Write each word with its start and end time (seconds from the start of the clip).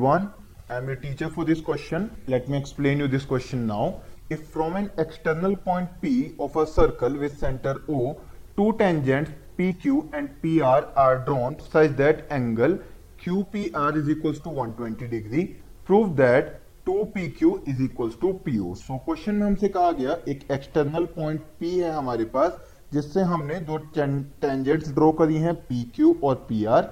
everyone. 0.00 0.32
I 0.70 0.76
am 0.76 0.86
your 0.86 0.96
teacher 0.96 1.28
for 1.28 1.44
this 1.44 1.60
question. 1.60 2.10
Let 2.26 2.48
me 2.48 2.56
explain 2.56 3.00
you 3.00 3.06
this 3.06 3.26
question 3.26 3.66
now. 3.66 4.00
If 4.30 4.46
from 4.48 4.76
an 4.76 4.90
external 4.96 5.56
point 5.56 5.90
P 6.00 6.32
of 6.40 6.56
a 6.56 6.66
circle 6.66 7.18
with 7.18 7.36
center 7.36 7.82
O, 7.86 8.18
two 8.56 8.72
tangents 8.78 9.32
PQ 9.58 10.08
and 10.14 10.30
PR 10.40 10.86
are 10.98 11.18
drawn 11.26 11.58
such 11.60 11.96
that 11.96 12.24
angle 12.30 12.78
QPR 13.22 13.94
is 13.96 14.08
equals 14.08 14.40
to 14.40 14.48
120 14.48 15.06
degree, 15.06 15.56
prove 15.84 16.16
that 16.16 16.62
2PQ 16.86 17.68
is 17.68 17.78
equals 17.78 18.16
to 18.22 18.32
PO. 18.46 18.74
So 18.76 18.98
question 19.04 19.34
में 19.34 19.46
हमसे 19.46 19.68
कहा 19.76 19.92
गया 20.00 20.16
एक 20.28 20.50
external 20.50 21.04
point 21.18 21.42
P 21.60 21.74
है 21.82 21.90
हमारे 21.96 22.24
पास 22.38 22.58
जिससे 22.94 23.28
हमने 23.34 23.60
दो 23.68 23.76
टेंजेंट्स 23.98 24.94
ड्रॉ 24.94 25.12
करी 25.20 25.36
हैं 25.44 25.54
PQ 25.68 26.14
और 26.24 26.46
PR 26.52 26.82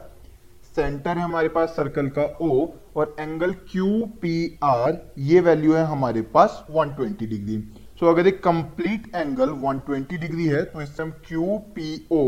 सेंटर 0.78 1.18
है 1.18 1.22
हमारे 1.24 1.48
पास 1.48 1.68
सर्कल 1.68 2.08
का 2.18 2.24
O 2.42 2.50
और 2.96 3.14
एंगल 3.20 3.52
क्यू 3.70 3.86
पी 4.22 4.58
आर 4.64 4.98
ये 5.18 5.40
वैल्यू 5.40 5.72
है 5.72 5.84
हमारे 5.84 6.20
पास 6.34 6.64
120 6.70 7.18
डिग्री 7.20 7.56
सो 8.00 8.06
so, 8.06 8.12
अगर 8.12 8.26
एक 8.26 8.42
कंप्लीट 8.44 9.10
एंगल 9.14 9.50
120 9.50 10.20
डिग्री 10.20 10.46
है 10.46 10.62
तो 10.64 10.82
इससे 10.82 11.02
हम 11.02 11.10
क्यू 11.26 11.58
पी 11.74 12.06
ओ 12.12 12.22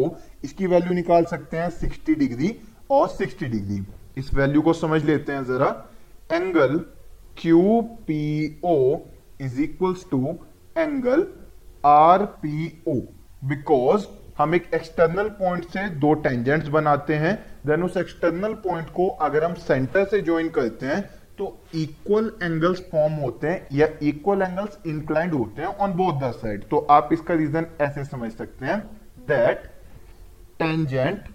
इसकी 0.44 0.66
वैल्यू 0.66 0.94
निकाल 0.94 1.24
सकते 1.24 1.56
हैं 1.56 1.68
60 1.80 2.18
डिग्री 2.18 2.54
और 2.90 3.08
60 3.10 3.42
डिग्री 3.42 3.80
इस 4.18 4.34
वैल्यू 4.34 4.62
को 4.62 4.72
समझ 4.72 5.04
लेते 5.04 5.32
हैं 5.32 5.44
जरा. 5.44 5.68
Angle 6.32 6.76
Q 7.38 7.80
P 8.06 8.22
O 8.64 8.76
is 9.40 9.60
equals 9.62 10.04
to 10.10 10.38
angle 10.78 11.26
R 11.86 12.24
P 12.42 12.82
O 12.88 12.94
because 13.44 14.06
हम 14.40 14.54
एक 14.54 14.68
एक्सटर्नल 14.74 15.28
पॉइंट 15.38 15.64
से 15.70 15.88
दो 16.00 16.12
टेंजेंट्स 16.20 16.68
बनाते 16.70 17.14
हैं 17.16 17.34
देन 17.66 17.82
उस 17.82 17.96
एक्सटर्नल 17.96 18.54
पॉइंट 18.62 18.88
को 18.90 19.08
अगर 19.22 19.44
हम 19.44 19.54
सेंटर 19.60 20.04
से 20.04 20.20
ज्वाइन 20.22 20.48
करते 20.50 20.86
हैं 20.86 21.00
तो 21.38 21.46
इक्वल 21.74 22.30
एंगल्स 22.42 22.80
फॉर्म 22.92 23.12
होते 23.14 23.46
हैं 23.46 23.66
या 23.72 23.86
इक्वल 24.02 24.42
एंगल्स 24.42 24.78
इंक्लाइंड 24.86 25.34
होते 25.34 25.62
हैं 25.62 25.68
ऑन 25.78 25.92
बोथ 25.94 26.20
द 26.20 26.30
साइड 26.34 26.64
तो 26.68 26.78
आप 26.90 27.12
इसका 27.12 27.34
रीजन 27.34 27.66
ऐसे 27.80 28.04
समझ 28.06 28.32
सकते 28.32 28.66
हैं 28.66 28.78
that 29.28 29.70
tangent 30.58 31.28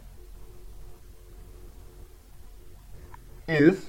is 3.52 3.88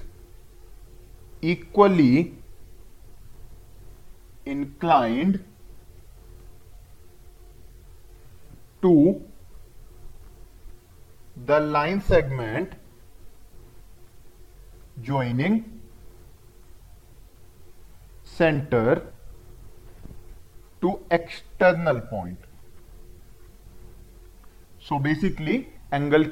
equally 1.47 2.15
inclined 4.47 5.39
to 8.87 9.21
the 11.47 11.59
line 11.75 12.01
segment 12.01 12.75
joining 15.01 15.55
center 18.23 19.01
to 20.81 20.99
external 21.11 22.01
point. 22.01 22.37
So, 24.81 24.99
basically 24.99 25.65
angle 25.93 26.23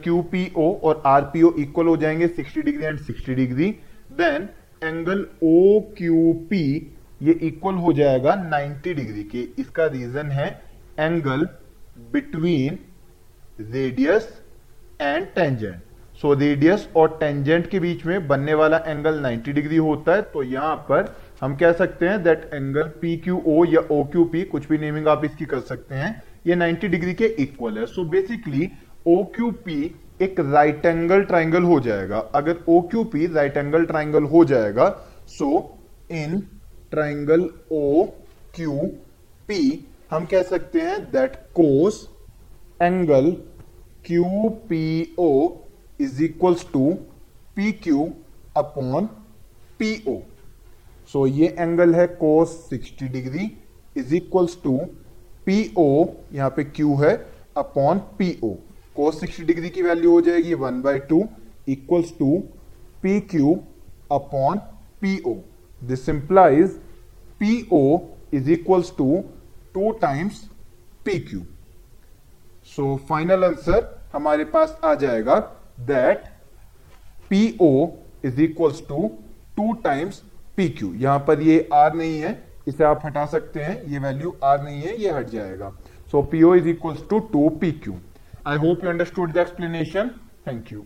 O 0.57 0.71
और 0.83 1.01
ओ 1.37 1.51
इक्वल 1.59 1.87
हो 1.87 1.95
जाएँगे 1.97 2.27
60 2.29 2.63
degree 2.63 2.85
and 2.85 2.99
60 3.01 3.35
degree 3.35 3.69
then 4.13 4.47
angle 4.83 5.27
P 6.49 6.63
ये 7.23 7.33
इक्वल 7.47 7.75
हो 7.83 7.93
जाएगा 7.93 8.33
90 8.49 8.95
डिग्री 8.95 9.23
के 9.31 9.47
इसका 9.61 9.85
रीजन 9.93 10.31
है 10.31 10.49
angle 10.99 11.47
between 11.95 12.77
radius 13.73 14.27
and 15.01 15.25
tangent 15.25 15.81
so 16.21 16.33
radius 16.33 16.87
और 16.95 17.17
टेंजेंट 17.19 17.67
के 17.69 17.79
बीच 17.79 18.05
में 18.05 18.27
बनने 18.27 18.53
वाला 18.53 18.77
एंगल 18.87 19.21
90 19.23 19.53
डिग्री 19.53 19.77
होता 19.77 20.13
है 20.15 20.21
तो 20.33 20.43
यहाँ 20.43 20.75
पर 20.89 21.13
हम 21.41 21.55
कह 21.55 21.71
सकते 21.73 22.07
हैं 22.07 22.21
that 22.23 22.49
angle 22.53 22.83
P 23.01 23.15
Q 23.17 23.41
O 23.47 23.63
या 23.65 23.81
ओ 23.91 24.03
क्यू 24.03 24.23
पी 24.25 24.43
कुछ 24.45 24.67
भी 24.69 24.77
नेमिंग 24.77 25.07
आप 25.07 25.25
इसकी 25.25 25.45
कर 25.45 25.59
सकते 25.61 25.95
हैं, 25.95 26.21
ये 26.47 26.55
90 26.55 26.89
डिग्री 26.89 27.13
के 27.13 27.25
इक्वल 27.43 27.77
है. 27.77 27.85
So 27.85 28.03
basically 28.05 28.69
O 29.07 29.23
Q 29.35 29.51
P 29.65 29.95
एक 30.21 30.39
राइट 30.39 30.85
एंगल 30.85 31.23
ट्राइंगल 31.23 31.63
हो 31.63 31.79
जाएगा. 31.79 32.17
अगर 32.35 32.57
O 32.69 32.79
Q 32.81 33.03
P 33.05 33.25
right 33.33 33.57
angle 33.57 33.85
triangle 33.85 34.23
हो 34.25 34.45
जाएगा 34.45 34.89
so 35.29 35.49
in 36.11 36.39
triangle 36.91 37.49
O 37.71 38.05
Q 38.55 38.79
P 39.47 39.61
हम 40.15 40.25
कह 40.25 40.43
सकते 40.43 40.81
हैं 40.81 40.99
that 41.11 41.35
cos 41.55 41.95
angle 42.81 43.31
Q 44.05 44.49
P 44.69 44.85
O 45.19 45.31
is 46.01 46.23
equals 46.23 46.65
to 46.73 46.91
P 47.55 47.71
Q 47.83 48.07
upon 48.57 49.05
P 49.79 49.91
O 50.07 50.15
so 51.09 51.25
ये 51.27 51.47
एंगल 51.59 51.95
है 51.95 52.07
cos 52.15 52.55
60 52.73 53.11
degree 53.11 53.49
is 53.95 54.15
equals 54.15 54.57
to 54.63 54.77
P 55.45 55.59
O 55.77 56.05
यहाँ 56.33 56.49
पे 56.49 56.63
क्यू 56.71 56.95
है 56.95 57.13
upon 57.57 57.99
P 58.17 58.31
O 58.43 58.53
cos 58.95 59.23
60 59.23 59.45
degree 59.45 59.69
की 59.69 59.81
वैल्यू 59.81 60.11
हो 60.11 60.21
जाएगी 60.21 60.53
one 60.63 60.81
by 60.81 60.99
two 61.09 61.23
equals 61.69 62.17
to 62.19 62.37
P 63.03 63.19
Q 63.29 63.59
upon 64.13 64.57
P 65.01 65.21
O 65.27 65.35
this 65.81 66.09
implies 66.09 66.79
P 67.39 67.65
O 67.73 67.85
is 68.33 68.51
equals 68.51 68.93
to 68.97 69.23
two 69.75 69.91
times 70.01 70.43
P 71.05 71.19
Q 71.19 71.41
so 72.67 72.95
final 73.09 73.43
answer 73.43 73.91
हमारे 74.13 74.45
पास 74.53 74.77
आ 74.83 74.93
जाएगा 74.95 75.39
that 75.87 76.23
P 77.29 77.57
O 77.61 77.87
is 78.25 78.41
equals 78.41 78.81
to 78.87 79.07
two 79.57 79.71
times 79.83 80.21
P 80.57 80.67
Q 80.69 80.93
यहाँ 80.95 81.19
पर 81.27 81.41
ये 81.41 81.67
are 81.73 81.93
नहीं 81.93 82.19
है, 82.19 82.31
इसे 82.67 82.83
आप 82.83 83.01
हटा 83.05 83.25
सकते 83.25 83.59
हैं, 83.59 83.81
ये 83.83 83.99
वैल्यू 83.99 84.35
आर 84.43 84.63
नहीं 84.63 84.81
है, 84.81 84.95
ये 85.01 85.11
हट 85.11 85.29
जाएगा. 85.29 85.69
So 86.11 86.21
P 86.31 86.43
O 86.43 86.53
is 86.55 86.67
equals 86.69 87.07
to 87.09 87.19
two 87.31 87.47
P 87.61 87.71
Q 87.73 87.95
I 88.47 88.57
hope 88.57 88.83
you 88.83 88.89
understood 88.89 89.33
the 89.33 89.37
explanation 89.37 90.09
thank 90.47 90.71
you 90.71 90.85